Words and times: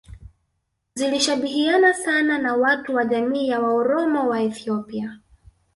zilishabihiana 0.95 1.93
sana 1.93 2.37
na 2.37 2.55
watu 2.55 2.95
wa 2.95 3.05
jamii 3.05 3.47
ya 3.49 3.59
Waoromo 3.59 4.27
wa 4.29 4.41
Ethiopia 4.41 5.19